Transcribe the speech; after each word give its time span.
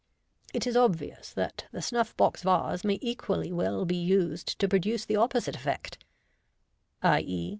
It 0.51 0.65
is 0.65 0.75
obvious 0.75 1.29
that 1.33 1.65
the 1.71 1.79
snuff 1.83 2.17
box 2.17 2.41
vase 2.41 2.83
may 2.83 2.97
equally 3.03 3.51
well 3.51 3.85
be 3.85 3.95
used 3.97 4.57
to 4.57 4.67
produce 4.67 5.05
the 5.05 5.17
opposite 5.17 5.55
effect— 5.55 6.03
i.e. 7.19 7.49